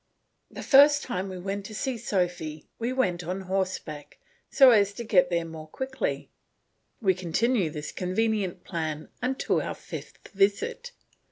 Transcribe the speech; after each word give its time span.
The 0.49 0.63
first 0.63 1.03
time 1.03 1.29
we 1.29 1.37
went 1.37 1.63
to 1.67 1.75
see 1.75 1.95
Sophy, 1.95 2.65
we 2.79 2.91
went 2.91 3.23
on 3.23 3.41
horseback, 3.41 4.17
so 4.49 4.71
as 4.71 4.93
to 4.93 5.03
get 5.03 5.29
there 5.29 5.45
more 5.45 5.67
quickly. 5.67 6.31
We 7.03 7.13
continue 7.13 7.69
this 7.69 7.91
convenient 7.91 8.63
plan 8.63 9.09
until 9.21 9.61
our 9.61 9.75
fifth 9.75 10.29
visit. 10.29 10.91